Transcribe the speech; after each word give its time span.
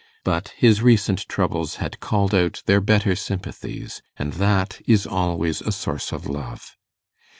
But 0.23 0.47
his 0.57 0.81
recent 0.81 1.29
troubles 1.29 1.75
had 1.75 1.99
called 1.99 2.33
out 2.33 2.63
their 2.65 2.81
better 2.81 3.15
sympathies, 3.15 4.01
and 4.17 4.33
that 4.33 4.81
is 4.87 5.05
always 5.05 5.61
a 5.61 5.71
source 5.71 6.11
of 6.11 6.25
love. 6.25 6.75